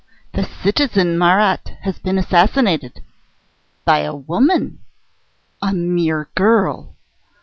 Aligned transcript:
"The 0.33 0.43
citizen 0.45 1.15
Marat 1.15 1.77
has 1.81 1.99
been 1.99 2.17
assassinated." 2.17 3.03
"By 3.85 3.99
a 3.99 4.15
woman." 4.15 4.79
"A 5.61 5.73
mere 5.73 6.27
girl." 6.33 6.95